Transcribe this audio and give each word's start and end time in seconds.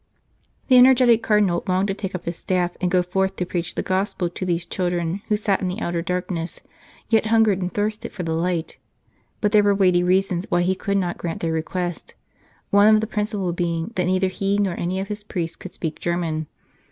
The 0.67 0.77
energetic 0.77 1.21
Cardinal 1.21 1.63
longed 1.67 1.87
to 1.89 1.93
take 1.93 2.15
up 2.15 2.25
his 2.25 2.35
staff 2.37 2.75
and 2.81 2.89
go 2.89 3.03
forth 3.03 3.35
to 3.35 3.45
preach 3.45 3.75
the 3.75 3.83
Gospel 3.83 4.31
to 4.31 4.45
these 4.47 4.65
children 4.65 5.21
who 5.27 5.37
sat 5.37 5.61
in 5.61 5.67
the 5.67 5.79
outer 5.79 6.01
darkness, 6.01 6.59
yet 7.09 7.27
hungered 7.27 7.61
and 7.61 7.71
thirsted 7.71 8.11
for 8.11 8.23
the 8.23 8.33
light; 8.33 8.79
but 9.41 9.51
there 9.51 9.61
were 9.61 9.75
weighty 9.75 10.01
reasons 10.01 10.47
why 10.49 10.63
he 10.63 10.73
could 10.73 10.97
not 10.97 11.19
grant 11.19 11.41
their 11.41 11.53
request, 11.53 12.15
one 12.71 12.91
of 12.95 12.99
the 12.99 13.05
principal 13.05 13.53
being 13.53 13.91
that 13.93 14.05
neither 14.07 14.27
he 14.29 14.57
nor 14.57 14.73
any 14.73 14.99
of 14.99 15.07
his 15.07 15.23
priests 15.23 15.55
could 15.55 15.75
speak 15.75 15.99
German. 15.99 16.47